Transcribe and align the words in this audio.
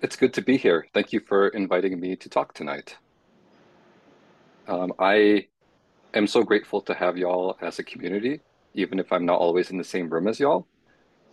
It's 0.00 0.14
good 0.14 0.32
to 0.34 0.42
be 0.42 0.56
here. 0.56 0.86
Thank 0.94 1.12
you 1.12 1.18
for 1.18 1.48
inviting 1.48 1.98
me 1.98 2.14
to 2.14 2.28
talk 2.28 2.54
tonight. 2.54 2.96
Um, 4.68 4.92
I 5.00 5.48
am 6.14 6.28
so 6.28 6.44
grateful 6.44 6.80
to 6.82 6.94
have 6.94 7.18
y'all 7.18 7.56
as 7.60 7.80
a 7.80 7.82
community, 7.82 8.40
even 8.74 9.00
if 9.00 9.12
I'm 9.12 9.26
not 9.26 9.40
always 9.40 9.70
in 9.70 9.76
the 9.76 9.82
same 9.82 10.08
room 10.08 10.28
as 10.28 10.38
y'all. 10.38 10.68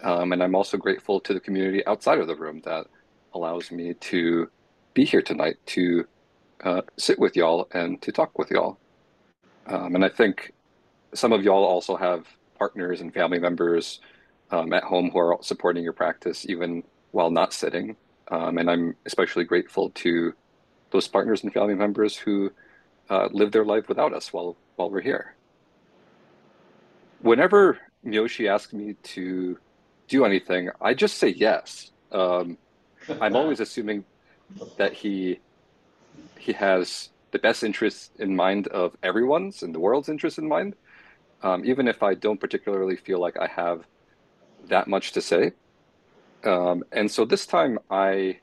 Um, 0.01 0.33
and 0.33 0.41
I'm 0.41 0.55
also 0.55 0.77
grateful 0.77 1.19
to 1.21 1.33
the 1.35 1.39
community 1.39 1.85
outside 1.85 2.17
of 2.17 2.25
the 2.25 2.35
room 2.35 2.61
that 2.65 2.87
allows 3.35 3.71
me 3.71 3.93
to 3.93 4.47
be 4.95 5.05
here 5.05 5.21
tonight 5.21 5.57
to 5.67 6.05
uh, 6.63 6.81
sit 6.97 7.19
with 7.19 7.35
y'all 7.35 7.67
and 7.71 8.01
to 8.01 8.11
talk 8.11 8.35
with 8.39 8.49
y'all. 8.49 8.79
Um, 9.67 9.93
and 9.93 10.03
I 10.03 10.09
think 10.09 10.53
some 11.13 11.33
of 11.33 11.43
y'all 11.43 11.63
also 11.63 11.95
have 11.97 12.25
partners 12.57 12.99
and 13.01 13.13
family 13.13 13.37
members 13.37 13.99
um, 14.49 14.73
at 14.73 14.83
home 14.83 15.11
who 15.11 15.19
are 15.19 15.37
supporting 15.41 15.83
your 15.83 15.93
practice 15.93 16.47
even 16.49 16.83
while 17.11 17.29
not 17.29 17.53
sitting. 17.53 17.95
Um, 18.29 18.57
and 18.57 18.69
I'm 18.69 18.95
especially 19.05 19.43
grateful 19.43 19.91
to 19.91 20.33
those 20.91 21.07
partners 21.07 21.43
and 21.43 21.53
family 21.53 21.75
members 21.75 22.15
who 22.17 22.51
uh, 23.09 23.29
live 23.31 23.51
their 23.51 23.65
life 23.65 23.87
without 23.87 24.13
us 24.13 24.33
while 24.33 24.55
while 24.75 24.89
we're 24.89 25.01
here. 25.01 25.35
Whenever 27.21 27.79
Miyoshi 28.05 28.49
asks 28.49 28.73
me 28.73 28.95
to 29.03 29.57
do 30.07 30.25
anything, 30.25 30.69
I 30.81 30.93
just 30.93 31.17
say 31.17 31.29
yes. 31.29 31.91
Um, 32.11 32.57
I'm 33.21 33.35
always 33.35 33.59
assuming 33.65 34.05
that 34.77 34.93
he 34.93 35.39
he 36.37 36.53
has 36.53 37.09
the 37.31 37.39
best 37.39 37.63
interests 37.63 38.11
in 38.19 38.35
mind 38.35 38.67
of 38.67 38.95
everyone's 39.03 39.63
and 39.63 39.73
the 39.73 39.79
world's 39.79 40.09
interest 40.09 40.37
in 40.37 40.47
mind, 40.47 40.75
um, 41.43 41.65
even 41.65 41.87
if 41.87 42.01
I 42.01 42.13
don't 42.13 42.39
particularly 42.39 42.95
feel 42.95 43.19
like 43.19 43.37
I 43.37 43.47
have 43.47 43.85
that 44.67 44.87
much 44.87 45.11
to 45.13 45.21
say. 45.21 45.51
Um, 46.45 46.83
and 46.91 47.09
so 47.09 47.25
this 47.25 47.45
time 47.45 47.79
I 47.89 48.39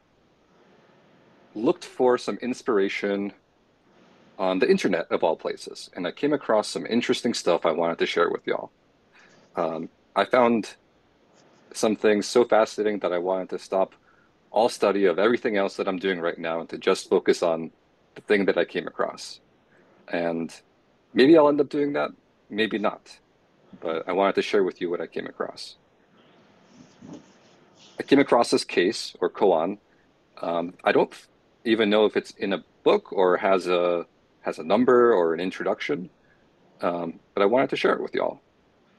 looked 1.55 1.85
for 1.85 2.19
some 2.19 2.37
inspiration 2.39 3.33
on 4.39 4.59
the 4.59 4.69
internet 4.69 5.07
of 5.11 5.23
all 5.23 5.37
places, 5.37 5.89
and 5.95 6.07
I 6.07 6.11
came 6.11 6.33
across 6.33 6.69
some 6.69 6.87
interesting 6.87 7.33
stuff 7.33 7.65
I 7.65 7.71
wanted 7.71 7.99
to 7.99 8.07
share 8.07 8.31
with 8.31 8.47
y'all. 8.47 8.73
Um, 9.55 9.89
I 10.17 10.25
found 10.25 10.75
some 11.73 11.97
things 11.97 12.27
so 12.27 12.45
fascinating 12.45 12.99
that 13.01 13.13
I 13.13 13.19
wanted 13.19 13.51
to 13.51 13.59
stop 13.59 13.95
all 14.51 14.69
study 14.69 15.07
of 15.07 15.19
everything 15.19 15.57
else 15.57 15.77
that 15.77 15.89
I'm 15.89 15.99
doing 15.99 16.21
right 16.21 16.39
now 16.39 16.61
and 16.61 16.69
to 16.71 16.79
just 16.79 17.09
focus 17.09 17.43
on 17.43 17.71
the 18.15 18.21
thing 18.23 18.45
that 18.47 18.59
I 18.59 18.65
came 18.65 18.87
across. 18.87 19.41
And 20.09 20.55
maybe 21.15 21.37
I'll 21.37 21.49
end 21.49 21.61
up 21.61 21.71
doing 21.71 21.95
that, 21.95 22.11
maybe 22.51 22.79
not. 22.79 23.19
But 23.81 24.07
I 24.09 24.13
wanted 24.13 24.35
to 24.35 24.43
share 24.43 24.65
with 24.65 24.81
you 24.81 24.91
what 24.91 25.01
I 25.01 25.07
came 25.07 25.27
across. 25.27 25.77
I 27.99 28.03
came 28.03 28.19
across 28.19 28.51
this 28.51 28.65
case 28.65 29.15
or 29.21 29.31
koan. 29.31 29.79
Um, 30.41 30.75
I 30.85 30.93
don't 30.93 31.13
even 31.65 31.91
know 31.91 32.05
if 32.05 32.17
it's 32.17 32.33
in 32.33 32.53
a 32.53 32.65
book 32.83 33.13
or 33.13 33.37
has 33.37 33.67
a 33.67 34.07
has 34.41 34.59
a 34.59 34.65
number 34.65 35.15
or 35.15 35.35
an 35.35 35.41
introduction, 35.41 36.11
um, 36.81 37.21
but 37.35 37.43
I 37.43 37.47
wanted 37.47 37.71
to 37.71 37.77
share 37.77 37.95
it 37.95 38.03
with 38.03 38.15
y'all, 38.15 38.41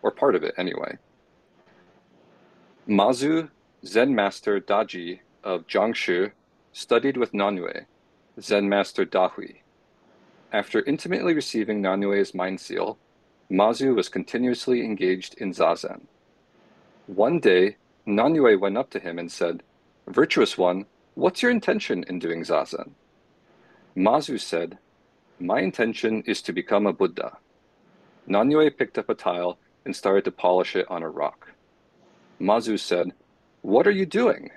or 0.02 0.11
part 0.11 0.36
of 0.36 0.44
it 0.44 0.53
anyway. 0.58 0.97
Mazu 2.88 3.49
Zen 3.86 4.16
Master 4.16 4.61
Daji 4.61 5.19
of 5.44 5.67
Jiangxi 5.67 6.31
studied 6.71 7.17
with 7.17 7.33
Nanyue, 7.33 7.86
Zen 8.39 8.69
Master 8.69 9.05
Dahui. 9.05 9.58
After 10.53 10.81
intimately 10.83 11.33
receiving 11.33 11.81
Nanyue's 11.81 12.33
mind 12.33 12.61
seal, 12.61 12.97
Mazu 13.52 13.95
was 13.95 14.08
continuously 14.08 14.83
engaged 14.83 15.36
in 15.36 15.52
zazen. 15.52 16.02
One 17.08 17.39
day, 17.39 17.75
Nanyue 18.08 18.59
went 18.59 18.78
up 18.78 18.90
to 18.92 19.00
him 19.00 19.18
and 19.18 19.32
said, 19.32 19.64
Virtuous 20.08 20.58
one, 20.58 20.86
what's 21.16 21.42
your 21.42 21.52
intention 21.52 22.04
in 22.08 22.20
doing 22.20 22.42
zazen? 22.42 22.92
Mazu 23.95 24.40
said, 24.40 24.78
My 25.40 25.62
intention 25.62 26.22
is 26.26 26.42
to 26.42 26.54
become 26.54 26.86
a 26.86 26.94
Buddha. 26.94 27.38
Nanyue 28.28 28.77
picked 28.77 28.98
up 28.98 29.10
a 29.10 29.16
tile 29.16 29.58
and 29.86 29.95
started 29.95 30.26
to 30.26 30.32
polish 30.32 30.76
it 30.76 30.89
on 30.89 31.04
a 31.04 31.10
rock. 31.10 31.52
Mazu 32.42 32.77
said, 32.77 33.14
What 33.61 33.88
are 33.88 33.92
you 33.92 34.06
doing? 34.06 34.50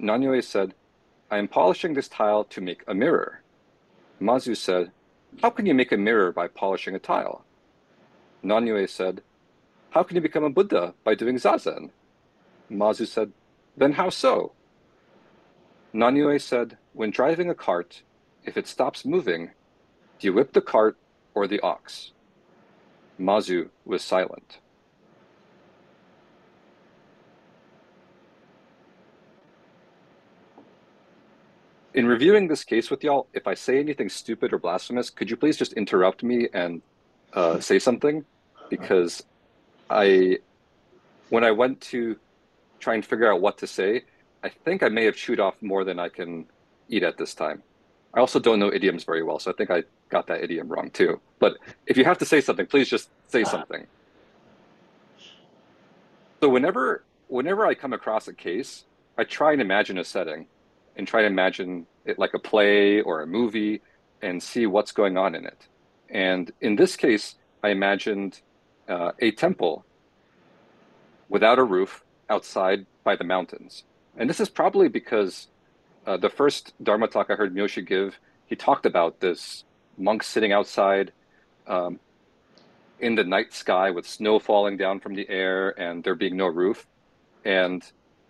Nanyue 0.00 0.42
said, 0.42 0.74
I 1.30 1.38
am 1.38 1.48
polishing 1.48 1.94
this 1.94 2.08
tile 2.08 2.44
to 2.44 2.60
make 2.60 2.84
a 2.86 2.94
mirror. 2.94 3.42
Mazu 4.20 4.56
said, 4.56 4.92
How 5.42 5.50
can 5.50 5.66
you 5.66 5.74
make 5.74 5.92
a 5.92 5.96
mirror 5.96 6.32
by 6.32 6.48
polishing 6.48 6.94
a 6.94 6.98
tile? 6.98 7.44
Nanyue 8.42 8.88
said, 8.88 9.22
How 9.90 10.02
can 10.02 10.16
you 10.16 10.22
become 10.22 10.44
a 10.44 10.50
Buddha 10.50 10.94
by 11.04 11.14
doing 11.14 11.36
zazen? 11.36 11.90
Mazu 12.72 13.06
said, 13.06 13.32
Then 13.76 13.92
how 13.92 14.10
so? 14.10 14.52
Nanyue 15.94 16.40
said, 16.40 16.78
When 16.92 17.10
driving 17.10 17.50
a 17.50 17.54
cart, 17.54 18.02
if 18.44 18.56
it 18.56 18.66
stops 18.66 19.04
moving, 19.04 19.50
do 20.18 20.26
you 20.26 20.32
whip 20.32 20.52
the 20.52 20.60
cart 20.60 20.96
or 21.34 21.46
the 21.46 21.60
ox? 21.60 22.12
Mazu 23.20 23.68
was 23.84 24.02
silent. 24.02 24.58
In 31.94 32.06
reviewing 32.06 32.48
this 32.48 32.64
case 32.64 32.90
with 32.90 33.04
y'all, 33.04 33.26
if 33.34 33.46
I 33.46 33.52
say 33.52 33.78
anything 33.78 34.08
stupid 34.08 34.54
or 34.54 34.58
blasphemous, 34.58 35.10
could 35.10 35.28
you 35.28 35.36
please 35.36 35.58
just 35.58 35.74
interrupt 35.74 36.22
me 36.22 36.48
and 36.54 36.80
uh, 37.34 37.60
say 37.60 37.78
something? 37.78 38.24
Because 38.70 39.22
I, 39.90 40.38
when 41.28 41.44
I 41.44 41.50
went 41.50 41.82
to 41.92 42.16
try 42.82 42.94
and 42.94 43.04
figure 43.06 43.32
out 43.32 43.40
what 43.40 43.56
to 43.58 43.66
say, 43.66 44.04
I 44.42 44.48
think 44.48 44.82
I 44.82 44.88
may 44.88 45.04
have 45.04 45.16
chewed 45.16 45.40
off 45.40 45.54
more 45.62 45.84
than 45.84 45.98
I 45.98 46.08
can 46.08 46.46
eat 46.88 47.04
at 47.04 47.16
this 47.16 47.32
time. 47.32 47.62
I 48.12 48.20
also 48.20 48.38
don't 48.38 48.58
know 48.58 48.72
idioms 48.72 49.04
very 49.04 49.22
well, 49.22 49.38
so 49.38 49.50
I 49.50 49.54
think 49.54 49.70
I 49.70 49.84
got 50.10 50.26
that 50.26 50.42
idiom 50.42 50.68
wrong 50.68 50.90
too. 50.90 51.20
But 51.38 51.56
if 51.86 51.96
you 51.96 52.04
have 52.04 52.18
to 52.18 52.26
say 52.26 52.40
something, 52.40 52.66
please 52.66 52.88
just 52.88 53.08
say 53.28 53.44
something. 53.44 53.86
So 56.40 56.48
whenever 56.48 57.04
whenever 57.28 57.64
I 57.64 57.74
come 57.74 57.94
across 57.94 58.28
a 58.28 58.34
case, 58.34 58.84
I 59.16 59.24
try 59.24 59.52
and 59.52 59.62
imagine 59.62 59.96
a 59.96 60.04
setting 60.04 60.46
and 60.96 61.08
try 61.08 61.22
to 61.22 61.26
imagine 61.26 61.86
it 62.04 62.18
like 62.18 62.34
a 62.34 62.38
play 62.38 63.00
or 63.00 63.22
a 63.22 63.26
movie 63.26 63.80
and 64.20 64.42
see 64.42 64.66
what's 64.66 64.92
going 64.92 65.16
on 65.16 65.34
in 65.34 65.46
it. 65.46 65.68
And 66.10 66.52
in 66.60 66.76
this 66.76 66.96
case, 66.96 67.36
I 67.62 67.68
imagined 67.70 68.42
uh, 68.88 69.12
a 69.20 69.30
temple 69.30 69.86
without 71.30 71.58
a 71.58 71.64
roof 71.64 72.04
outside 72.32 72.86
by 73.04 73.14
the 73.16 73.24
mountains. 73.24 73.84
And 74.16 74.28
this 74.28 74.40
is 74.40 74.48
probably 74.48 74.88
because 74.88 75.48
uh, 76.06 76.16
the 76.16 76.30
first 76.30 76.72
Dharma 76.82 77.08
talk 77.08 77.26
I 77.30 77.34
heard 77.34 77.54
Miyoshi 77.54 77.86
give, 77.86 78.18
he 78.46 78.56
talked 78.56 78.86
about 78.86 79.20
this 79.20 79.64
monk 79.96 80.22
sitting 80.22 80.52
outside 80.52 81.12
um, 81.66 82.00
in 83.00 83.14
the 83.14 83.24
night 83.24 83.52
sky 83.52 83.90
with 83.90 84.06
snow 84.06 84.38
falling 84.38 84.76
down 84.76 85.00
from 85.00 85.14
the 85.14 85.28
air 85.28 85.78
and 85.78 86.02
there 86.04 86.14
being 86.14 86.36
no 86.36 86.46
roof. 86.46 86.86
And 87.44 87.82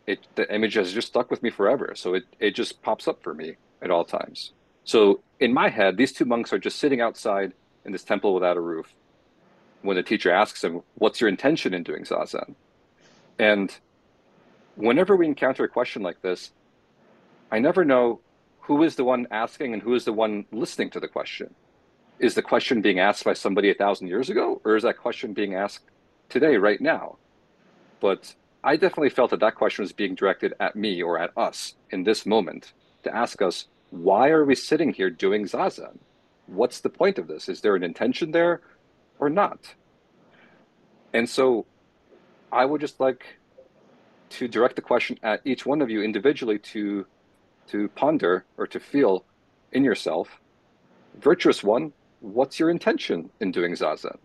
it 0.06 0.26
the 0.34 0.52
image 0.52 0.74
has 0.74 0.92
just 0.92 1.08
stuck 1.08 1.30
with 1.30 1.42
me 1.42 1.50
forever. 1.50 1.92
So 1.94 2.14
it, 2.14 2.24
it 2.40 2.52
just 2.54 2.82
pops 2.82 3.06
up 3.06 3.22
for 3.22 3.34
me 3.34 3.56
at 3.80 3.90
all 3.90 4.04
times. 4.04 4.52
So 4.84 5.20
in 5.38 5.52
my 5.52 5.68
head, 5.68 5.96
these 5.96 6.12
two 6.12 6.24
monks 6.24 6.52
are 6.52 6.58
just 6.58 6.78
sitting 6.78 7.00
outside 7.00 7.52
in 7.84 7.92
this 7.92 8.04
temple 8.04 8.34
without 8.34 8.56
a 8.56 8.60
roof. 8.60 8.94
When 9.82 9.96
the 9.96 10.02
teacher 10.02 10.30
asks 10.30 10.60
them, 10.60 10.82
What's 10.94 11.20
your 11.20 11.28
intention 11.28 11.74
in 11.74 11.82
doing 11.82 12.04
zazen? 12.04 12.54
And 13.38 13.76
whenever 14.76 15.16
we 15.16 15.26
encounter 15.26 15.64
a 15.64 15.68
question 15.68 16.02
like 16.02 16.22
this, 16.22 16.52
I 17.50 17.58
never 17.58 17.84
know 17.84 18.20
who 18.60 18.82
is 18.82 18.96
the 18.96 19.04
one 19.04 19.26
asking 19.30 19.72
and 19.72 19.82
who 19.82 19.94
is 19.94 20.04
the 20.04 20.12
one 20.12 20.46
listening 20.52 20.90
to 20.90 21.00
the 21.00 21.08
question. 21.08 21.54
Is 22.18 22.34
the 22.34 22.42
question 22.42 22.80
being 22.80 23.00
asked 23.00 23.24
by 23.24 23.32
somebody 23.32 23.70
a 23.70 23.74
thousand 23.74 24.06
years 24.06 24.30
ago, 24.30 24.60
or 24.64 24.76
is 24.76 24.84
that 24.84 24.98
question 24.98 25.32
being 25.32 25.54
asked 25.54 25.90
today, 26.28 26.56
right 26.56 26.80
now? 26.80 27.18
But 28.00 28.34
I 28.62 28.76
definitely 28.76 29.10
felt 29.10 29.30
that 29.30 29.40
that 29.40 29.56
question 29.56 29.82
was 29.82 29.92
being 29.92 30.14
directed 30.14 30.54
at 30.60 30.76
me 30.76 31.02
or 31.02 31.18
at 31.18 31.36
us 31.36 31.74
in 31.90 32.04
this 32.04 32.24
moment 32.24 32.72
to 33.02 33.14
ask 33.14 33.42
us, 33.42 33.66
why 33.90 34.28
are 34.30 34.44
we 34.44 34.54
sitting 34.54 34.92
here 34.92 35.10
doing 35.10 35.44
zazen? 35.44 35.98
What's 36.46 36.80
the 36.80 36.88
point 36.88 37.18
of 37.18 37.26
this? 37.26 37.48
Is 37.48 37.60
there 37.60 37.76
an 37.76 37.82
intention 37.82 38.30
there 38.30 38.62
or 39.18 39.28
not? 39.28 39.74
And 41.12 41.28
so 41.28 41.66
I 42.52 42.64
would 42.64 42.80
just 42.80 43.00
like 43.00 43.24
to 44.32 44.48
direct 44.48 44.76
the 44.76 44.82
question 44.82 45.18
at 45.22 45.40
each 45.44 45.64
one 45.66 45.82
of 45.82 45.90
you 45.90 46.02
individually 46.02 46.58
to 46.58 47.06
to 47.68 47.88
ponder 47.90 48.44
or 48.56 48.66
to 48.66 48.80
feel 48.80 49.24
in 49.72 49.84
yourself 49.84 50.40
virtuous 51.20 51.62
one 51.62 51.92
what's 52.22 52.58
your 52.58 52.70
intention 52.70 53.28
in 53.40 53.50
doing 53.50 53.74
zazen? 53.74 54.16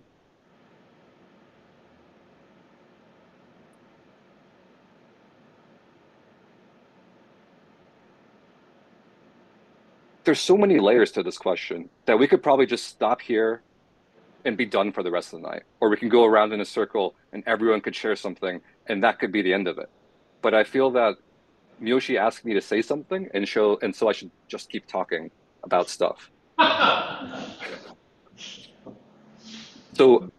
There's 10.24 10.40
so 10.40 10.58
many 10.58 10.80
layers 10.80 11.12
to 11.14 11.24
this 11.24 11.38
question 11.38 11.90
that 12.06 12.20
we 12.20 12.28
could 12.28 12.44
probably 12.44 12.66
just 12.66 12.86
stop 12.86 13.22
here 13.22 13.62
and 14.44 14.58
be 14.58 14.66
done 14.66 14.92
for 14.92 15.02
the 15.02 15.10
rest 15.10 15.34
of 15.34 15.42
the 15.42 15.48
night. 15.48 15.64
Or 15.80 15.90
we 15.90 15.98
can 15.98 16.10
go 16.10 16.26
around 16.26 16.52
in 16.52 16.60
a 16.60 16.66
circle 16.66 17.16
and 17.32 17.44
everyone 17.48 17.82
could 17.82 17.96
share 17.96 18.16
something 18.16 18.62
and 18.88 19.04
that 19.04 19.20
could 19.20 19.32
be 19.32 19.42
the 19.42 19.54
end 19.54 19.68
of 19.68 19.78
it 19.78 19.90
but 20.48 20.54
I 20.54 20.64
feel 20.64 20.92
that 20.92 21.18
Miyoshi 21.82 22.18
asked 22.18 22.46
me 22.46 22.54
to 22.54 22.62
say 22.62 22.82
something 22.82 23.28
and 23.34 23.46
show, 23.46 23.78
and 23.82 23.94
so 23.94 24.08
I 24.08 24.14
should 24.14 24.32
just 24.48 24.70
keep 24.70 24.88
talking 24.88 25.30
about 25.62 25.90
stuff. 25.90 26.32
so 29.94 30.32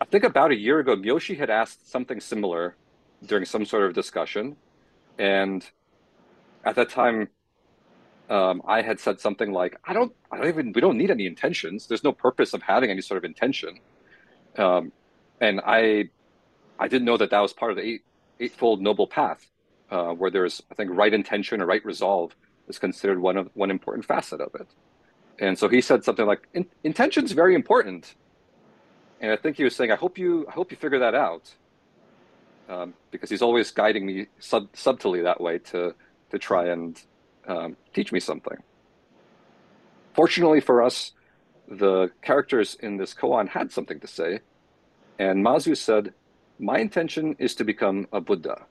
I 0.00 0.04
think 0.04 0.22
about 0.22 0.52
a 0.52 0.54
year 0.54 0.78
ago, 0.78 0.94
Miyoshi 0.94 1.36
had 1.36 1.50
asked 1.50 1.90
something 1.90 2.20
similar 2.20 2.76
during 3.24 3.44
some 3.44 3.64
sort 3.64 3.86
of 3.86 3.92
discussion. 3.92 4.54
And 5.18 5.68
at 6.64 6.76
that 6.76 6.88
time, 6.88 7.26
um, 8.30 8.62
I 8.68 8.82
had 8.82 9.00
said 9.00 9.18
something 9.18 9.50
like, 9.50 9.76
I 9.84 9.92
don't, 9.94 10.12
I 10.30 10.36
don't 10.36 10.46
even, 10.46 10.72
we 10.76 10.80
don't 10.80 10.96
need 10.96 11.10
any 11.10 11.26
intentions. 11.26 11.88
There's 11.88 12.04
no 12.04 12.12
purpose 12.12 12.54
of 12.54 12.62
having 12.62 12.88
any 12.88 13.00
sort 13.00 13.18
of 13.18 13.24
intention. 13.24 13.80
Um, 14.56 14.92
and 15.40 15.60
I, 15.66 16.10
I 16.78 16.86
didn't 16.86 17.04
know 17.04 17.16
that 17.16 17.30
that 17.30 17.40
was 17.40 17.52
part 17.52 17.72
of 17.72 17.78
the 17.78 17.82
eight, 17.82 18.02
eightfold 18.38 18.80
noble 18.80 19.08
path, 19.08 19.50
uh, 19.90 20.12
where 20.12 20.30
there's, 20.30 20.62
I 20.70 20.74
think, 20.74 20.90
right 20.92 21.12
intention 21.12 21.60
or 21.60 21.66
right 21.66 21.84
resolve 21.84 22.34
is 22.68 22.78
considered 22.78 23.18
one 23.18 23.36
of 23.36 23.50
one 23.54 23.70
important 23.70 24.04
facet 24.04 24.40
of 24.40 24.54
it. 24.54 24.66
And 25.38 25.58
so 25.58 25.68
he 25.68 25.80
said 25.80 26.04
something 26.04 26.26
like, 26.26 26.48
In, 26.54 26.66
intention 26.82 27.24
is 27.24 27.32
very 27.32 27.54
important. 27.54 28.14
And 29.20 29.32
I 29.32 29.36
think 29.36 29.56
he 29.56 29.64
was 29.64 29.74
saying, 29.74 29.92
I 29.92 29.96
hope 29.96 30.18
you, 30.18 30.46
I 30.48 30.52
hope 30.52 30.70
you 30.70 30.76
figure 30.76 30.98
that 30.98 31.14
out. 31.14 31.54
Um, 32.68 32.94
because 33.10 33.30
he's 33.30 33.42
always 33.42 33.70
guiding 33.70 34.04
me 34.04 34.26
sub- 34.40 34.68
subtly 34.74 35.22
that 35.22 35.40
way 35.40 35.58
to, 35.58 35.94
to 36.30 36.38
try 36.38 36.68
and 36.68 37.00
um, 37.46 37.76
teach 37.94 38.12
me 38.12 38.18
something. 38.18 38.56
Fortunately 40.14 40.60
for 40.60 40.82
us, 40.82 41.12
the 41.68 42.10
characters 42.22 42.76
in 42.80 42.96
this 42.96 43.14
koan 43.14 43.48
had 43.48 43.70
something 43.70 44.00
to 44.00 44.06
say. 44.06 44.40
And 45.18 45.44
Mazu 45.44 45.76
said, 45.76 46.12
My 46.58 46.78
intention 46.78 47.36
is 47.38 47.54
to 47.56 47.64
become 47.64 48.06
a 48.12 48.20
Buddha. 48.20 48.66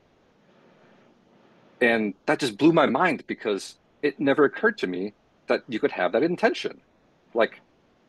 And 1.86 2.16
that 2.26 2.40
just 2.40 2.58
blew 2.58 2.74
my 2.74 2.88
mind 2.88 3.24
because 3.28 3.76
it 4.02 4.20
never 4.20 4.44
occurred 4.46 4.76
to 4.80 4.88
me 4.88 5.14
that 5.46 5.62
you 5.68 5.80
could 5.80 5.92
have 5.92 6.14
that 6.14 6.24
intention. 6.24 6.82
Like, 7.36 7.62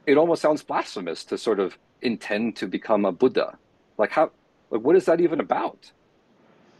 it 0.06 0.17
almost 0.17 0.40
sounds 0.40 0.62
blasphemous 0.62 1.25
to 1.25 1.37
sort 1.37 1.61
of 1.61 1.76
intend 2.00 2.56
to 2.56 2.67
become 2.67 3.05
a 3.05 3.12
Buddha. 3.12 3.58
Like, 3.99 4.12
how, 4.12 4.31
like, 4.70 4.81
what 4.81 4.96
is 4.96 5.05
that 5.05 5.20
even 5.20 5.40
about? 5.40 5.93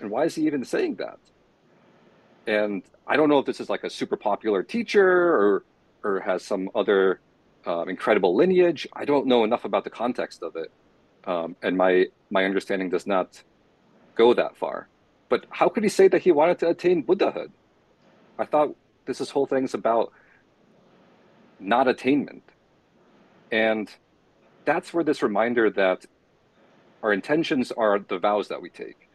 And 0.01 0.11
why 0.11 0.25
is 0.25 0.37
he 0.37 0.47
even 0.47 0.65
saying 0.65 0.95
that? 0.95 1.19
And 2.47 2.83
I 3.07 3.17
don't 3.17 3.29
know 3.29 3.41
if 3.41 3.45
this 3.45 3.61
is 3.61 3.69
like 3.69 3.85
a 3.85 3.91
super 3.91 4.17
popular 4.17 4.63
teacher 4.63 5.07
or, 5.07 5.65
or 6.03 6.21
has 6.21 6.43
some 6.43 6.71
other 6.75 7.21
um, 7.67 7.91
incredible 7.91 8.35
lineage. 8.35 8.89
I 8.95 9.05
don't 9.05 9.27
know 9.27 9.45
enough 9.45 9.67
about 9.67 9.85
the 9.85 9.91
context 9.91 10.43
of 10.43 10.57
it. 10.57 10.71
Um, 11.27 11.57
and 11.63 11.77
my, 11.77 12.07
my 12.31 12.47
understanding 12.47 12.89
does 12.89 13.07
not 13.07 13.43
go 14.15 14.33
that 14.33 14.57
far. 14.57 14.89
But 15.29 15.47
how 15.51 15.69
could 15.69 15.83
he 15.83 15.89
say 15.89 16.09
that 16.09 16.23
he 16.23 16.33
wanted 16.33 16.59
to 16.61 16.69
attain 16.69 17.03
Buddhahood? 17.03 17.53
I 18.39 18.45
thought 18.45 18.77
this 19.07 19.21
is 19.21 19.31
whole 19.31 19.47
thing's 19.47 19.75
about 19.75 20.13
not 21.59 21.89
attainment. 21.89 22.43
And 23.51 23.91
that's 24.65 24.93
where 24.93 25.05
this 25.05 25.23
reminder 25.23 25.71
that 25.71 26.07
our 27.03 27.13
intentions 27.13 27.73
are 27.73 27.99
the 27.99 28.19
vows 28.19 28.49
that 28.49 28.61
we 28.61 28.71
take. 28.71 29.09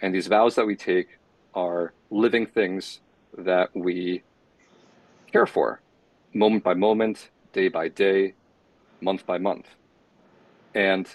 And 0.00 0.14
these 0.14 0.26
vows 0.26 0.54
that 0.54 0.66
we 0.66 0.76
take 0.76 1.18
are 1.54 1.92
living 2.10 2.46
things 2.46 3.00
that 3.36 3.74
we 3.74 4.22
care 5.32 5.46
for 5.46 5.80
moment 6.34 6.62
by 6.62 6.74
moment, 6.74 7.30
day 7.52 7.68
by 7.68 7.88
day, 7.88 8.34
month 9.00 9.26
by 9.26 9.38
month. 9.38 9.66
And 10.74 11.08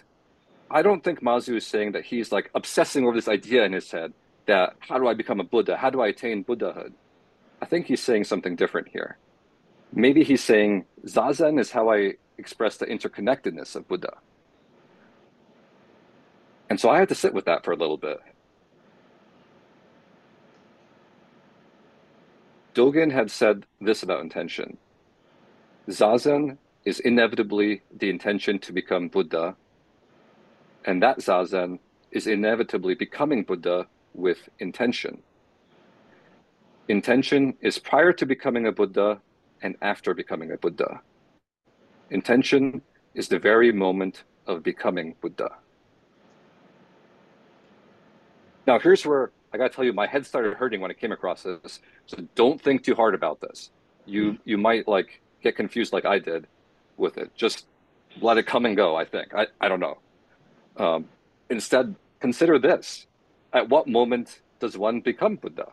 I 0.69 0.81
don't 0.81 1.03
think 1.03 1.21
Mazu 1.21 1.55
is 1.55 1.65
saying 1.65 1.91
that 1.93 2.03
he's 2.05 2.31
like 2.31 2.49
obsessing 2.55 3.05
over 3.05 3.15
this 3.15 3.27
idea 3.27 3.63
in 3.63 3.73
his 3.73 3.89
head 3.91 4.13
that 4.45 4.75
how 4.79 4.97
do 4.97 5.07
I 5.07 5.13
become 5.13 5.39
a 5.39 5.43
Buddha? 5.43 5.77
How 5.77 5.89
do 5.89 6.01
I 6.01 6.07
attain 6.07 6.43
Buddhahood? 6.43 6.93
I 7.61 7.65
think 7.65 7.87
he's 7.87 8.01
saying 8.01 8.25
something 8.25 8.55
different 8.55 8.89
here. 8.89 9.17
Maybe 9.93 10.23
he's 10.23 10.43
saying 10.43 10.85
Zazen 11.05 11.59
is 11.59 11.71
how 11.71 11.91
I 11.91 12.13
express 12.37 12.77
the 12.77 12.85
interconnectedness 12.85 13.75
of 13.75 13.87
Buddha. 13.87 14.17
And 16.69 16.79
so 16.79 16.89
I 16.89 16.99
had 16.99 17.09
to 17.09 17.15
sit 17.15 17.33
with 17.33 17.45
that 17.45 17.63
for 17.63 17.71
a 17.71 17.75
little 17.75 17.97
bit. 17.97 18.19
Dogen 22.73 23.11
had 23.11 23.29
said 23.29 23.65
this 23.79 24.01
about 24.01 24.21
intention 24.21 24.77
Zazen 25.89 26.57
is 26.85 26.99
inevitably 27.01 27.81
the 27.95 28.09
intention 28.09 28.59
to 28.59 28.73
become 28.73 29.07
Buddha, 29.07 29.55
and 30.85 31.01
that 31.03 31.19
Zazen 31.19 31.79
is 32.11 32.27
inevitably 32.27 32.95
becoming 32.95 33.43
Buddha 33.43 33.87
with 34.13 34.49
intention. 34.59 35.21
Intention 36.87 37.55
is 37.61 37.79
prior 37.79 38.11
to 38.13 38.25
becoming 38.25 38.67
a 38.67 38.71
Buddha 38.71 39.21
and 39.61 39.75
after 39.81 40.13
becoming 40.13 40.51
a 40.51 40.57
Buddha. 40.57 41.01
Intention 42.09 42.81
is 43.15 43.27
the 43.27 43.39
very 43.39 43.71
moment 43.71 44.23
of 44.45 44.63
becoming 44.63 45.15
Buddha. 45.21 45.49
Now, 48.67 48.79
here's 48.79 49.05
where 49.05 49.31
I 49.53 49.57
got 49.57 49.69
to 49.69 49.75
tell 49.75 49.85
you, 49.85 49.93
my 49.93 50.07
head 50.07 50.25
started 50.25 50.55
hurting 50.55 50.81
when 50.81 50.89
I 50.89 50.93
came 50.93 51.11
across 51.11 51.43
this. 51.43 51.79
So 52.07 52.17
don't 52.35 52.59
think 52.59 52.83
too 52.83 52.95
hard 52.95 53.13
about 53.13 53.39
this. 53.39 53.69
You 54.05 54.37
you 54.43 54.57
might 54.57 54.87
like 54.87 55.21
get 55.41 55.55
confused 55.55 55.93
like 55.93 56.05
I 56.05 56.19
did 56.19 56.47
with 56.97 57.17
it. 57.17 57.31
Just 57.35 57.67
let 58.21 58.37
it 58.37 58.45
come 58.45 58.65
and 58.65 58.75
go. 58.75 58.95
I 58.95 59.05
think 59.05 59.33
I 59.33 59.47
I 59.61 59.69
don't 59.69 59.79
know. 59.79 59.97
Um, 60.77 61.05
instead, 61.49 61.95
consider 62.19 62.59
this: 62.59 63.07
At 63.53 63.69
what 63.69 63.87
moment 63.87 64.41
does 64.59 64.77
one 64.77 64.99
become 64.99 65.35
Buddha? 65.35 65.67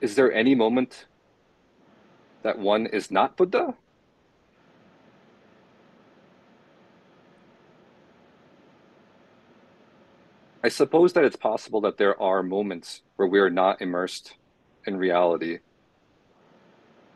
Is 0.00 0.16
there 0.16 0.32
any 0.32 0.54
moment 0.54 1.06
that 2.42 2.58
one 2.58 2.86
is 2.86 3.10
not 3.10 3.36
Buddha? 3.36 3.74
I 10.64 10.68
suppose 10.68 11.12
that 11.12 11.24
it's 11.24 11.36
possible 11.36 11.80
that 11.82 11.98
there 11.98 12.20
are 12.20 12.42
moments 12.42 13.02
where 13.16 13.28
we 13.28 13.38
are 13.38 13.50
not 13.50 13.80
immersed 13.80 14.34
in 14.86 14.96
reality. 14.96 15.60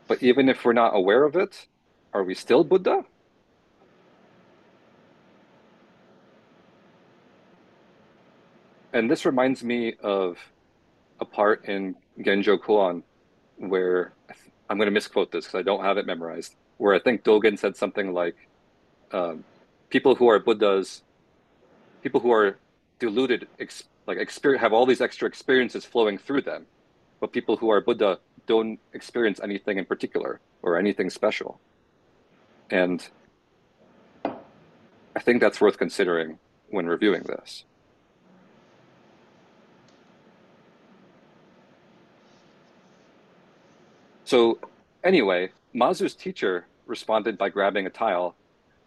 But 0.07 0.21
even 0.21 0.49
if 0.49 0.63
we're 0.63 0.73
not 0.73 0.95
aware 0.95 1.23
of 1.23 1.35
it, 1.35 1.67
are 2.13 2.23
we 2.23 2.35
still 2.35 2.63
Buddha? 2.63 3.03
And 8.93 9.11
this 9.11 9.25
reminds 9.25 9.63
me 9.63 9.95
of 10.01 10.37
a 11.19 11.25
part 11.25 11.65
in 11.65 11.95
Genjo 12.19 12.57
Koan 12.57 13.03
where 13.57 14.13
I'm 14.69 14.77
going 14.77 14.87
to 14.87 14.91
misquote 14.91 15.31
this 15.31 15.45
because 15.45 15.59
I 15.59 15.63
don't 15.63 15.83
have 15.83 15.97
it 15.97 16.05
memorized, 16.05 16.55
where 16.77 16.93
I 16.95 16.99
think 16.99 17.23
Dogen 17.23 17.57
said 17.59 17.75
something 17.75 18.13
like, 18.13 18.35
um, 19.11 19.43
"People 19.89 20.15
who 20.15 20.29
are 20.29 20.39
Buddhas, 20.39 21.03
people 22.01 22.19
who 22.21 22.31
are 22.31 22.57
deluded, 22.99 23.47
ex- 23.59 23.83
like 24.07 24.17
experience, 24.17 24.61
have 24.61 24.73
all 24.73 24.85
these 24.85 25.01
extra 25.01 25.27
experiences 25.27 25.85
flowing 25.85 26.17
through 26.17 26.43
them, 26.43 26.67
but 27.19 27.33
people 27.33 27.57
who 27.57 27.69
are 27.69 27.81
Buddha 27.81 28.19
don't 28.45 28.79
experience 28.93 29.39
anything 29.41 29.77
in 29.77 29.85
particular 29.85 30.39
or 30.61 30.77
anything 30.77 31.09
special." 31.09 31.59
And 32.69 33.07
I 34.23 35.19
think 35.19 35.41
that's 35.41 35.61
worth 35.61 35.77
considering 35.77 36.39
when 36.69 36.87
reviewing 36.87 37.23
this. 37.23 37.63
So 44.25 44.59
anyway, 45.03 45.51
Mazu's 45.73 46.15
teacher 46.15 46.65
responded 46.87 47.37
by 47.37 47.49
grabbing 47.49 47.85
a 47.85 47.89
tile 47.89 48.35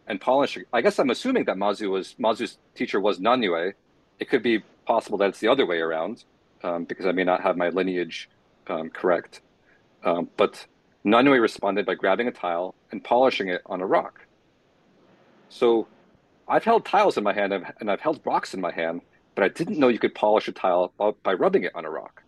and 0.06 0.20
polishing. 0.20 0.64
I 0.72 0.80
guess 0.80 0.98
I'm 0.98 1.10
assuming 1.10 1.44
that 1.44 1.56
Mazu 1.56 1.90
was 1.90 2.14
Mazu's 2.18 2.58
teacher 2.74 3.00
was 3.00 3.18
Nanyue. 3.20 3.72
It 4.18 4.28
could 4.28 4.42
be 4.42 4.64
possible 4.84 5.18
that 5.18 5.28
it's 5.28 5.40
the 5.40 5.48
other 5.48 5.64
way 5.64 5.78
around 5.78 6.24
um, 6.64 6.84
because 6.84 7.06
I 7.06 7.12
may 7.12 7.24
not 7.24 7.42
have 7.42 7.56
my 7.56 7.68
lineage 7.68 8.28
um, 8.66 8.90
correct. 8.90 9.40
Um, 10.04 10.28
but 10.36 10.66
Nanyue 11.04 11.40
responded 11.40 11.86
by 11.86 11.94
grabbing 11.94 12.28
a 12.28 12.32
tile 12.32 12.74
and 12.92 13.02
polishing 13.02 13.48
it 13.48 13.62
on 13.66 13.80
a 13.80 13.86
rock. 13.86 14.26
So 15.48 15.88
I've 16.46 16.64
held 16.64 16.84
tiles 16.84 17.16
in 17.16 17.24
my 17.24 17.32
hand 17.32 17.52
and 17.52 17.90
I've 17.90 18.00
held 18.00 18.20
rocks 18.24 18.54
in 18.54 18.60
my 18.60 18.72
hand, 18.72 19.02
but 19.34 19.44
I 19.44 19.48
didn't 19.48 19.78
know 19.78 19.88
you 19.88 19.98
could 19.98 20.14
polish 20.14 20.48
a 20.48 20.52
tile 20.52 20.92
by 21.22 21.34
rubbing 21.34 21.64
it 21.64 21.72
on 21.74 21.84
a 21.84 21.90
rock. 21.90 22.22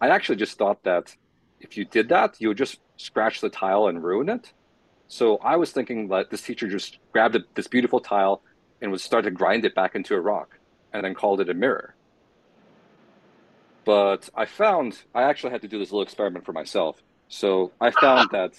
I 0.00 0.08
actually 0.08 0.36
just 0.36 0.58
thought 0.58 0.82
that 0.84 1.14
if 1.60 1.76
you 1.76 1.84
did 1.84 2.08
that, 2.08 2.36
you 2.38 2.48
would 2.48 2.56
just 2.56 2.80
scratch 2.96 3.40
the 3.40 3.48
tile 3.50 3.88
and 3.88 4.02
ruin 4.02 4.28
it. 4.28 4.52
So 5.08 5.36
I 5.38 5.56
was 5.56 5.72
thinking 5.72 6.08
that 6.08 6.30
this 6.30 6.42
teacher 6.42 6.68
just 6.68 6.98
grabbed 7.12 7.36
a, 7.36 7.40
this 7.54 7.68
beautiful 7.68 8.00
tile 8.00 8.42
and 8.80 8.90
would 8.90 9.00
start 9.00 9.24
to 9.24 9.30
grind 9.30 9.64
it 9.64 9.74
back 9.74 9.94
into 9.94 10.14
a 10.14 10.20
rock 10.20 10.58
and 10.92 11.04
then 11.04 11.14
called 11.14 11.40
it 11.40 11.50
a 11.50 11.54
mirror. 11.54 11.94
But 13.84 14.28
I 14.34 14.46
found 14.46 15.02
I 15.14 15.22
actually 15.24 15.50
had 15.50 15.62
to 15.62 15.68
do 15.68 15.78
this 15.78 15.90
little 15.90 16.02
experiment 16.02 16.44
for 16.44 16.52
myself. 16.52 17.02
So 17.30 17.70
I 17.80 17.92
found 17.92 18.28
that 18.32 18.52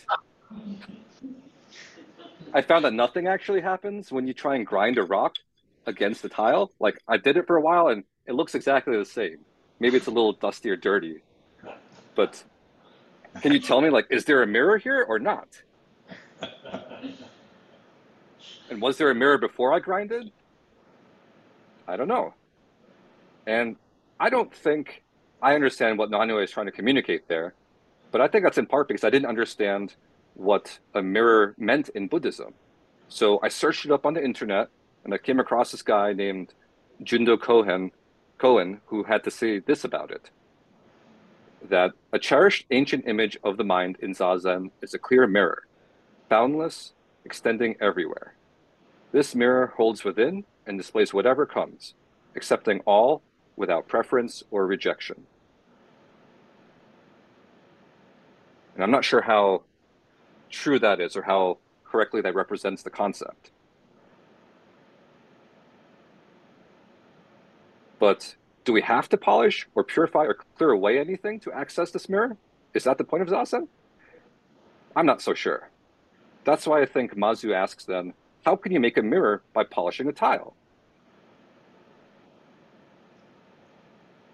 I 2.54 2.62
found 2.62 2.86
that 2.86 2.94
nothing 2.94 3.28
actually 3.28 3.62
happens 3.62 4.12
when 4.12 4.28
you 4.28 4.34
try 4.34 4.56
and 4.56 4.66
grind 4.66 4.98
a 4.98 5.04
rock 5.04 5.36
against 5.86 6.22
the 6.22 6.30
tile. 6.30 6.72
Like 6.80 6.98
I 7.08 7.18
did 7.18 7.38
it 7.38 7.46
for 7.48 7.58
a 7.58 7.62
while 7.62 7.90
and 7.90 8.06
it 8.26 8.34
looks 8.34 8.56
exactly 8.56 8.98
the 8.98 9.06
same. 9.06 9.40
Maybe 9.80 9.98
it's 9.98 10.08
a 10.08 10.12
little 10.12 10.32
dusty 10.32 10.70
or 10.70 10.78
dirty, 10.78 11.22
but 12.16 12.44
can 13.42 13.52
you 13.52 13.60
tell 13.60 13.82
me 13.82 13.90
like 13.90 14.08
is 14.10 14.24
there 14.24 14.42
a 14.42 14.48
mirror 14.48 14.78
here 14.78 15.06
or 15.08 15.20
not? 15.20 15.50
and 18.70 18.82
was 18.82 18.98
there 18.98 19.12
a 19.12 19.16
mirror 19.16 19.38
before 19.38 19.74
I 19.74 19.80
grinded? 19.80 20.32
I 21.90 21.98
don't 21.98 22.08
know. 22.08 22.34
And 23.46 23.76
I 24.18 24.30
don't 24.30 24.54
think 24.54 25.04
I 25.42 25.56
understand 25.56 25.98
what 25.98 26.10
Nanyue 26.10 26.42
is 26.42 26.52
trying 26.52 26.68
to 26.68 26.72
communicate 26.72 27.28
there, 27.28 27.54
but 28.12 28.22
I 28.22 28.28
think 28.28 28.44
that's 28.44 28.58
in 28.58 28.66
part 28.66 28.88
because 28.88 29.04
I 29.04 29.10
didn't 29.10 29.30
understand 29.30 29.96
what 30.34 30.80
a 30.94 31.02
mirror 31.02 31.56
meant 31.58 31.90
in 31.90 32.08
Buddhism. 32.08 32.54
So 33.10 33.40
I 33.44 33.50
searched 33.50 33.86
it 33.86 33.92
up 33.92 34.06
on 34.06 34.14
the 34.14 34.24
internet 34.24 34.70
and 35.04 35.14
I 35.14 35.18
came 35.18 35.40
across 35.40 35.72
this 35.72 35.82
guy 35.82 36.14
named 36.14 36.54
Jundo 37.04 37.40
Cohen, 37.40 37.92
Cohen, 38.38 38.82
who 38.86 39.04
had 39.04 39.24
to 39.24 39.32
say 39.32 39.60
this 39.60 39.84
about 39.84 40.12
it 40.12 40.30
that 41.70 41.92
a 42.12 42.20
cherished 42.20 42.66
ancient 42.72 43.08
image 43.08 43.38
of 43.44 43.58
the 43.58 43.64
mind 43.64 43.98
in 44.02 44.14
Zazen 44.14 44.72
is 44.82 44.94
a 44.94 45.00
clear 45.00 45.28
mirror, 45.28 45.64
boundless, 46.30 46.94
extending 47.24 47.76
everywhere. 47.80 48.34
This 49.12 49.36
mirror 49.36 49.74
holds 49.78 50.04
within 50.04 50.46
and 50.66 50.78
displays 50.78 51.14
whatever 51.14 51.46
comes, 51.46 51.94
accepting 52.36 52.80
all 52.82 53.22
without 53.56 53.88
preference 53.88 54.44
or 54.50 54.66
rejection. 54.66 55.28
And 58.82 58.88
I'm 58.88 58.92
not 58.92 59.06
sure 59.06 59.22
how 59.22 59.62
true 60.50 60.80
that 60.80 61.00
is 61.00 61.16
or 61.16 61.22
how 61.22 61.60
correctly 61.86 62.20
that 62.22 62.34
represents 62.34 62.82
the 62.82 62.90
concept. 62.90 63.52
But 68.00 68.38
do 68.66 68.74
we 68.74 68.82
have 68.82 69.08
to 69.10 69.18
polish 69.18 69.68
or 69.76 69.84
purify 69.84 70.24
or 70.24 70.40
clear 70.58 70.72
away 70.72 70.98
anything 70.98 71.40
to 71.42 71.52
access 71.52 71.92
this 71.92 72.10
mirror? 72.10 72.38
Is 72.74 72.86
that 72.86 72.98
the 72.98 73.04
point 73.04 73.22
of 73.22 73.30
Zazen? 73.30 73.68
I'm 74.96 75.06
not 75.06 75.22
so 75.22 75.36
sure. 75.36 75.70
That's 76.44 76.66
why 76.66 76.82
I 76.82 76.88
think 76.88 77.16
Mazu 77.16 77.54
asks 77.54 77.86
then, 77.86 78.16
how 78.44 78.56
can 78.56 78.72
you 78.72 78.80
make 78.80 78.98
a 78.98 79.04
mirror 79.04 79.44
by 79.54 79.64
polishing 79.64 80.08
a 80.08 80.12
tile? 80.12 80.56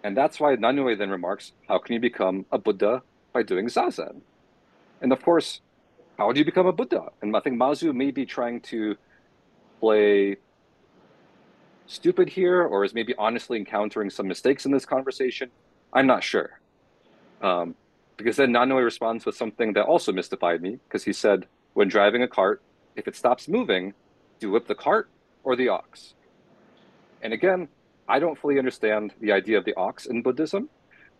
And 0.05 0.15
that's 0.15 0.39
why 0.39 0.55
Nanyue 0.55 0.97
then 0.97 1.09
remarks, 1.09 1.51
how 1.67 1.79
can 1.79 1.95
you 1.95 1.99
become 1.99 2.45
a 2.49 2.57
Buddha 2.57 3.03
by 3.33 3.43
doing 3.43 3.65
Zazen? 3.65 4.21
And 5.01 5.11
of 5.11 5.21
course, 5.21 5.61
how 6.17 6.31
do 6.31 6.39
you 6.39 6.45
become 6.45 6.65
a 6.65 6.73
Buddha? 6.73 7.09
And 7.21 7.35
I 7.35 7.39
think 7.39 7.59
Mazu 7.59 7.93
may 7.93 8.11
be 8.11 8.25
trying 8.25 8.61
to 8.61 8.95
play 9.79 10.37
stupid 11.85 12.29
here 12.29 12.63
or 12.63 12.83
is 12.83 12.93
maybe 12.93 13.13
honestly 13.17 13.57
encountering 13.57 14.09
some 14.09 14.27
mistakes 14.27 14.65
in 14.65 14.71
this 14.71 14.85
conversation. 14.85 15.49
I'm 15.93 16.07
not 16.07 16.23
sure. 16.23 16.59
Um, 17.41 17.75
because 18.17 18.35
then 18.35 18.51
Nanyue 18.51 18.83
responds 18.83 19.25
with 19.25 19.35
something 19.35 19.73
that 19.73 19.85
also 19.85 20.11
mystified 20.11 20.61
me 20.61 20.79
because 20.87 21.03
he 21.03 21.13
said, 21.13 21.47
when 21.73 21.87
driving 21.87 22.23
a 22.23 22.27
cart, 22.27 22.61
if 22.95 23.07
it 23.07 23.15
stops 23.15 23.47
moving, 23.47 23.93
do 24.39 24.47
you 24.47 24.51
whip 24.51 24.67
the 24.67 24.75
cart 24.75 25.09
or 25.43 25.55
the 25.55 25.69
ox? 25.69 26.15
And 27.21 27.31
again, 27.31 27.67
I 28.07 28.19
don't 28.19 28.37
fully 28.37 28.57
understand 28.57 29.13
the 29.21 29.31
idea 29.31 29.57
of 29.57 29.65
the 29.65 29.75
ox 29.75 30.07
in 30.07 30.23
Buddhism. 30.23 30.69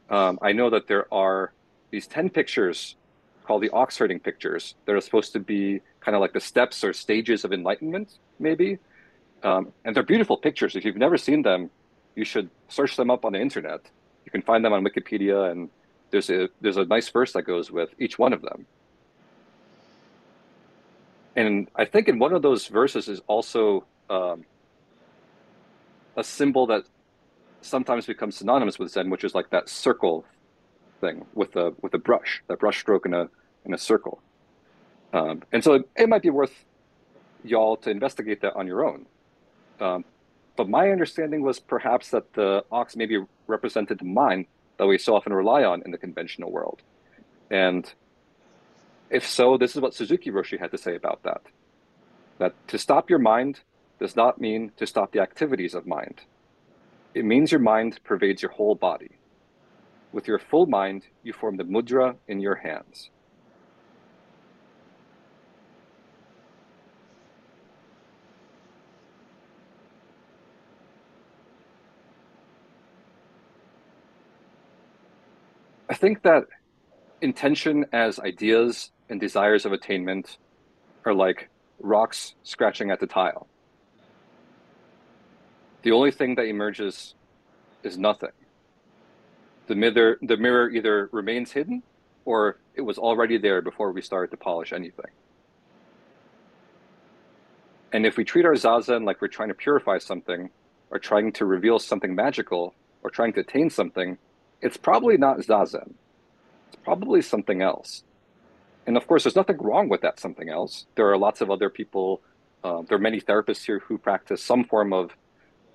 Um, 0.10 0.40
I 0.42 0.54
know 0.54 0.70
that 0.72 0.88
there 0.88 1.12
are 1.14 1.54
these 1.92 2.08
10 2.08 2.30
pictures 2.32 2.96
called 3.48 3.64
the 3.64 3.70
ox 3.72 3.98
herding 3.98 4.20
pictures 4.20 4.76
that 4.86 4.94
are 4.94 5.02
supposed 5.02 5.32
to 5.34 5.40
be 5.40 5.82
kind 6.02 6.16
of 6.16 6.22
like 6.22 6.34
the 6.34 6.40
steps 6.42 6.84
or 6.84 6.92
stages 6.94 7.46
of 7.46 7.54
enlightenment, 7.54 8.20
maybe. 8.40 8.78
Um, 9.42 9.72
and 9.86 9.96
they're 9.96 10.04
beautiful 10.04 10.38
pictures. 10.38 10.76
If 10.76 10.84
you've 10.84 10.98
never 10.98 11.18
seen 11.18 11.42
them, 11.42 11.70
you 12.16 12.26
should 12.26 12.50
search 12.68 12.98
them 12.98 13.10
up 13.10 13.24
on 13.24 13.32
the 13.34 13.40
internet. 13.40 13.82
You 14.26 14.32
can 14.32 14.42
find 14.42 14.66
them 14.66 14.74
on 14.74 14.84
Wikipedia, 14.84 15.52
and 15.52 15.70
there's 16.12 16.30
a 16.30 16.50
there's 16.62 16.78
a 16.78 16.86
nice 16.86 17.10
verse 17.10 17.32
that 17.34 17.44
goes 17.44 17.72
with 17.72 17.90
each 18.00 18.20
one 18.20 18.34
of 18.34 18.42
them. 18.42 18.66
And 21.36 21.70
I 21.76 21.86
think 21.86 22.10
in 22.10 22.18
one 22.20 22.34
of 22.34 22.42
those 22.42 22.68
verses 22.68 23.08
is 23.08 23.22
also 23.28 23.86
um, 24.10 24.44
a 26.18 26.24
symbol 26.24 26.66
that 26.68 26.84
sometimes 27.62 28.08
becomes 28.08 28.36
synonymous 28.38 28.80
with 28.80 28.92
Zen, 28.92 29.10
which 29.10 29.24
is 29.24 29.36
like 29.36 29.50
that 29.52 29.70
circle 29.70 30.26
thing 31.00 31.26
with 31.34 31.56
a 31.56 31.74
with 31.82 31.94
a 31.94 31.98
brush, 31.98 32.44
that 32.48 32.60
brush 32.60 32.80
stroke 32.80 33.06
in 33.06 33.14
a 33.14 33.30
in 33.66 33.74
a 33.74 33.78
circle. 33.78 34.22
Um, 35.14 35.44
and 35.52 35.64
so 35.64 35.74
it, 35.74 35.90
it, 35.96 36.10
might 36.10 36.22
be 36.22 36.30
worth 36.30 36.66
y'all 37.44 37.78
to 37.78 37.90
investigate 37.90 38.42
that 38.42 38.56
on 38.56 38.68
your 38.68 38.86
own. 38.86 39.06
Um, 39.80 40.04
but 40.58 40.68
my 40.68 40.92
understanding 40.92 41.42
was 41.42 41.60
perhaps 41.60 42.10
that 42.10 42.34
the 42.34 42.66
ox 42.72 42.96
maybe 42.96 43.24
represented 43.48 44.00
the 44.00 44.06
mind 44.06 44.48
that 44.78 44.86
we 44.86 44.98
so 44.98 45.16
often 45.16 45.34
rely 45.34 45.64
on 45.64 45.82
in 45.86 45.92
the 45.92 45.98
conventional 45.98 46.52
world. 46.52 46.82
And 47.50 47.92
if 49.10 49.28
so, 49.28 49.58
this 49.58 49.76
is 49.76 49.82
what 49.82 49.94
Suzuki 49.94 50.32
Roshi 50.32 50.60
had 50.60 50.72
to 50.72 50.78
say 50.78 50.96
about 50.96 51.24
that. 51.24 51.42
That 52.40 52.54
to 52.68 52.78
stop 52.78 53.10
your 53.10 53.20
mind 53.20 53.62
does 54.00 54.16
not 54.16 54.40
mean 54.40 54.72
to 54.78 54.86
stop 54.86 55.12
the 55.12 55.22
activities 55.22 55.74
of 55.74 55.88
mind. 55.88 56.22
It 57.14 57.26
means 57.26 57.52
your 57.52 57.62
mind 57.62 58.00
pervades 58.04 58.42
your 58.42 58.52
whole 58.52 58.76
body. 58.76 59.17
With 60.18 60.28
your 60.28 60.40
full 60.40 60.66
mind, 60.66 61.04
you 61.22 61.32
form 61.32 61.58
the 61.58 61.64
mudra 61.64 62.16
in 62.28 62.40
your 62.40 62.56
hands. 62.56 63.12
I 75.88 75.94
think 75.94 76.24
that 76.24 76.46
intention 77.22 77.86
as 77.94 78.20
ideas 78.20 78.90
and 79.12 79.20
desires 79.20 79.68
of 79.68 79.72
attainment 79.72 80.40
are 81.06 81.14
like 81.14 81.48
rocks 81.80 82.34
scratching 82.42 82.90
at 82.90 83.00
the 83.00 83.06
tile. 83.06 83.46
The 85.84 85.92
only 85.92 86.10
thing 86.10 86.34
that 86.34 86.48
emerges 86.48 87.14
is 87.84 88.00
nothing. 88.00 88.32
The 89.68 89.76
mirror, 89.76 90.18
the 90.22 90.38
mirror 90.38 90.70
either 90.70 91.10
remains 91.12 91.52
hidden 91.52 91.84
or 92.26 92.58
it 92.76 92.82
was 92.82 92.98
already 92.98 93.38
there 93.38 93.62
before 93.62 93.92
we 93.92 94.02
started 94.02 94.32
to 94.32 94.38
polish 94.38 94.74
anything. 94.74 95.12
And 97.94 98.06
if 98.06 98.18
we 98.18 98.24
treat 98.24 98.46
our 98.46 98.54
zazen 98.54 99.06
like 99.06 99.22
we're 99.22 99.28
trying 99.28 99.50
to 99.50 99.54
purify 99.54 99.98
something 99.98 100.50
or 100.90 101.00
trying 101.00 101.32
to 101.34 101.46
reveal 101.46 101.80
something 101.80 102.16
magical 102.16 102.74
or 103.04 103.10
trying 103.10 103.34
to 103.34 103.42
attain 103.42 103.70
something, 103.70 104.18
it's 104.62 104.78
probably 104.78 105.18
not 105.18 105.38
zazen. 105.40 105.94
It's 106.68 106.78
probably 106.84 107.22
something 107.22 107.62
else. 107.62 108.04
And 108.86 108.98
of 108.98 109.08
course, 109.08 109.24
there's 109.24 109.36
nothing 109.36 109.58
wrong 109.58 109.90
with 109.90 110.02
that 110.02 110.20
something 110.20 110.50
else. 110.50 110.86
There 110.96 111.10
are 111.12 111.18
lots 111.18 111.42
of 111.42 111.52
other 111.52 111.70
people, 111.70 112.22
uh, 112.64 112.82
there 112.88 112.98
are 112.98 113.02
many 113.02 113.20
therapists 113.20 113.66
here 113.66 113.80
who 113.80 113.98
practice 113.98 114.44
some 114.44 114.64
form 114.64 114.94
of 114.94 115.12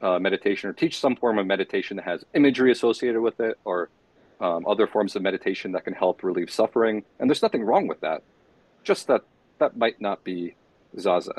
uh, 0.02 0.18
meditation 0.18 0.68
or 0.68 0.72
teach 0.72 0.98
some 0.98 1.16
form 1.16 1.38
of 1.38 1.46
meditation 1.46 1.96
that 1.96 2.04
has 2.04 2.24
imagery 2.34 2.72
associated 2.72 3.20
with 3.20 3.38
it 3.40 3.58
or 3.64 3.88
um, 4.40 4.66
other 4.66 4.86
forms 4.86 5.14
of 5.14 5.22
meditation 5.22 5.72
that 5.72 5.84
can 5.84 5.94
help 5.94 6.22
relieve 6.24 6.50
suffering. 6.50 7.04
And 7.18 7.30
there's 7.30 7.42
nothing 7.42 7.62
wrong 7.62 7.86
with 7.86 8.00
that. 8.00 8.22
Just 8.82 9.06
that 9.06 9.22
that 9.58 9.76
might 9.76 10.00
not 10.00 10.24
be 10.24 10.56
zazen. 10.96 11.38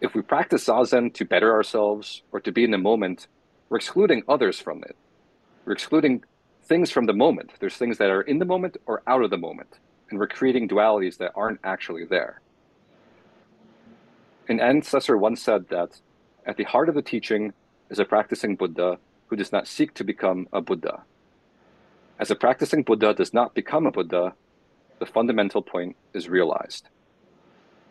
If 0.00 0.14
we 0.14 0.22
practice 0.22 0.66
zazen 0.66 1.12
to 1.14 1.24
better 1.24 1.52
ourselves 1.52 2.22
or 2.30 2.40
to 2.40 2.52
be 2.52 2.64
in 2.64 2.70
the 2.70 2.78
moment, 2.78 3.26
we're 3.68 3.78
excluding 3.78 4.22
others 4.28 4.60
from 4.60 4.84
it. 4.84 4.94
We're 5.64 5.72
excluding 5.72 6.22
things 6.64 6.90
from 6.90 7.06
the 7.06 7.14
moment. 7.14 7.52
There's 7.58 7.76
things 7.76 7.96
that 7.98 8.10
are 8.10 8.22
in 8.22 8.38
the 8.38 8.44
moment 8.44 8.76
or 8.86 9.02
out 9.06 9.24
of 9.24 9.30
the 9.30 9.38
moment. 9.38 9.78
And 10.10 10.18
we're 10.18 10.28
creating 10.28 10.68
dualities 10.68 11.16
that 11.18 11.32
aren't 11.34 11.60
actually 11.64 12.04
there. 12.04 12.40
An 14.48 14.60
ancestor 14.60 15.16
once 15.16 15.42
said 15.42 15.68
that 15.68 16.00
at 16.48 16.56
the 16.56 16.64
heart 16.64 16.88
of 16.88 16.94
the 16.94 17.02
teaching 17.02 17.52
is 17.90 17.98
a 17.98 18.04
practicing 18.06 18.56
Buddha 18.56 18.98
who 19.26 19.36
does 19.36 19.52
not 19.52 19.68
seek 19.68 19.92
to 19.94 20.02
become 20.02 20.48
a 20.50 20.62
Buddha. 20.62 21.02
As 22.18 22.30
a 22.30 22.34
practicing 22.34 22.82
Buddha 22.82 23.12
does 23.12 23.34
not 23.34 23.54
become 23.54 23.86
a 23.86 23.92
Buddha, 23.92 24.32
the 24.98 25.06
fundamental 25.06 25.62
point 25.62 25.94
is 26.14 26.28
realized. 26.28 26.88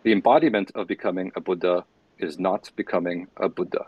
The 0.03 0.11
embodiment 0.11 0.71
of 0.73 0.87
becoming 0.87 1.31
a 1.35 1.39
Buddha 1.39 1.85
is 2.17 2.39
not 2.39 2.71
becoming 2.75 3.27
a 3.37 3.47
Buddha. 3.47 3.85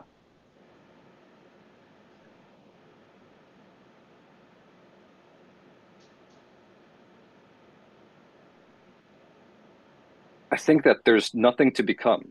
I 10.52 10.58
think 10.58 10.84
that 10.84 10.98
there's 11.06 11.34
nothing 11.34 11.72
to 11.74 11.84
become 11.84 12.30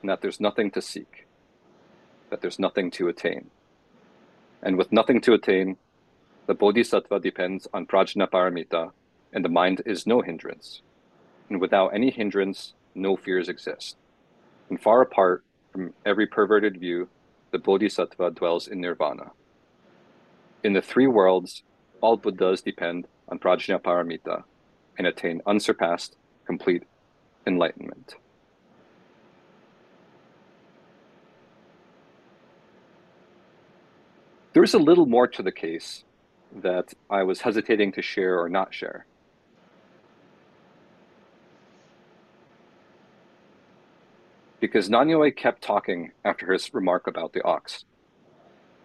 and 0.00 0.10
that 0.10 0.20
there's 0.20 0.40
nothing 0.40 0.70
to 0.72 0.82
seek, 0.82 1.26
that 2.30 2.40
there's 2.40 2.58
nothing 2.58 2.90
to 2.92 3.08
attain. 3.08 3.50
And 4.62 4.76
with 4.76 4.92
nothing 4.92 5.20
to 5.22 5.34
attain, 5.34 5.76
the 6.46 6.54
bodhisattva 6.54 7.20
depends 7.20 7.68
on 7.72 7.86
prajna 7.86 8.28
paramita, 8.28 8.92
and 9.32 9.44
the 9.44 9.48
mind 9.48 9.82
is 9.86 10.06
no 10.06 10.20
hindrance. 10.20 10.82
And 11.48 11.60
without 11.60 11.94
any 11.94 12.10
hindrance, 12.10 12.74
no 12.94 13.16
fears 13.16 13.48
exist. 13.48 13.96
And 14.68 14.80
far 14.80 15.02
apart 15.02 15.44
from 15.72 15.92
every 16.04 16.26
perverted 16.26 16.78
view, 16.78 17.08
the 17.50 17.58
Bodhisattva 17.58 18.30
dwells 18.30 18.68
in 18.68 18.80
nirvana. 18.80 19.32
In 20.62 20.72
the 20.72 20.82
three 20.82 21.06
worlds, 21.06 21.62
all 22.00 22.16
Buddhas 22.16 22.62
depend 22.62 23.06
on 23.28 23.38
Prajnaparamita 23.38 24.44
and 24.98 25.06
attain 25.06 25.42
unsurpassed, 25.46 26.16
complete 26.46 26.84
enlightenment. 27.46 28.14
There's 34.52 34.74
a 34.74 34.78
little 34.78 35.06
more 35.06 35.28
to 35.28 35.42
the 35.42 35.52
case 35.52 36.04
that 36.62 36.92
I 37.08 37.22
was 37.22 37.40
hesitating 37.40 37.92
to 37.92 38.02
share 38.02 38.40
or 38.40 38.48
not 38.48 38.74
share. 38.74 39.06
Because 44.58 44.88
Nanyue 44.88 45.36
kept 45.36 45.62
talking 45.62 46.10
after 46.24 46.52
his 46.52 46.74
remark 46.74 47.06
about 47.06 47.32
the 47.32 47.42
ox. 47.44 47.84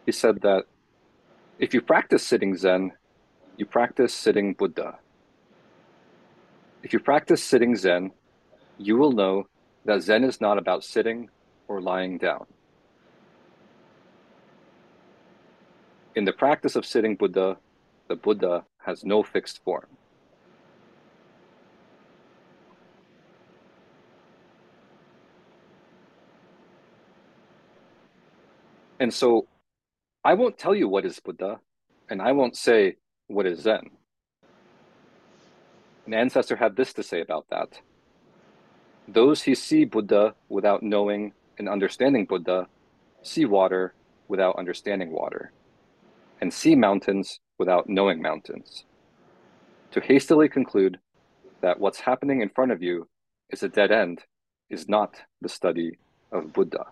He 0.05 0.11
said 0.11 0.41
that 0.41 0.65
if 1.57 1.73
you 1.73 1.81
practice 1.81 2.25
sitting 2.25 2.55
Zen, 2.55 2.91
you 3.57 3.65
practice 3.65 4.13
sitting 4.13 4.53
Buddha. 4.53 4.99
If 6.83 6.93
you 6.93 6.99
practice 6.99 7.43
sitting 7.43 7.75
Zen, 7.75 8.11
you 8.77 8.97
will 8.97 9.11
know 9.11 9.47
that 9.85 10.03
Zen 10.03 10.23
is 10.23 10.39
not 10.39 10.59
about 10.59 10.83
sitting 10.83 11.29
or 11.67 11.81
lying 11.81 12.19
down. 12.19 12.45
In 16.15 16.23
the 16.23 16.31
practice 16.31 16.77
of 16.77 16.85
sitting 16.85 17.17
Buddha, 17.17 17.57
the 18.07 18.15
Buddha 18.15 18.63
has 18.77 19.03
no 19.03 19.21
fixed 19.21 19.61
form. 19.65 19.87
And 28.97 29.13
so 29.13 29.47
I 30.23 30.35
won't 30.35 30.57
tell 30.57 30.73
you 30.73 30.87
what 30.87 31.05
is 31.05 31.19
Buddha, 31.19 31.59
and 32.09 32.21
I 32.21 32.31
won't 32.31 32.55
say 32.55 32.95
what 33.27 33.45
is 33.45 33.59
Zen. 33.59 33.89
An 36.05 36.13
ancestor 36.13 36.55
had 36.55 36.77
this 36.77 36.93
to 36.93 37.03
say 37.03 37.19
about 37.19 37.45
that. 37.49 37.81
Those 39.05 39.43
who 39.43 39.53
see 39.53 39.83
Buddha 39.83 40.33
without 40.47 40.81
knowing 40.81 41.33
and 41.57 41.67
understanding 41.67 42.25
Buddha 42.25 42.67
see 43.21 43.43
water 43.43 43.93
without 44.29 44.57
understanding 44.57 45.11
water 45.11 45.51
see 46.51 46.75
mountains 46.75 47.39
without 47.57 47.87
knowing 47.87 48.21
mountains. 48.21 48.85
To 49.91 50.01
hastily 50.01 50.49
conclude 50.49 50.99
that 51.61 51.79
what's 51.79 51.99
happening 51.99 52.41
in 52.41 52.49
front 52.49 52.71
of 52.71 52.83
you 52.83 53.07
is 53.49 53.63
a 53.63 53.69
dead 53.69 53.91
end 53.91 54.23
is 54.69 54.89
not 54.89 55.15
the 55.41 55.49
study 55.49 55.97
of 56.31 56.51
Buddha. 56.53 56.85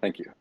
Thank 0.00 0.18
you. 0.18 0.39